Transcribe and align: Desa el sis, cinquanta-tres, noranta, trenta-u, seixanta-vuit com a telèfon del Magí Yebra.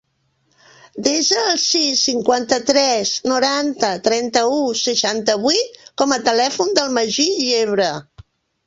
Desa 1.07 1.35
el 1.49 1.59
sis, 1.63 1.99
cinquanta-tres, 2.07 3.11
noranta, 3.33 3.93
trenta-u, 4.09 4.59
seixanta-vuit 4.87 5.81
com 6.03 6.19
a 6.19 6.23
telèfon 6.33 6.79
del 6.81 6.95
Magí 7.01 7.33
Yebra. 7.53 7.95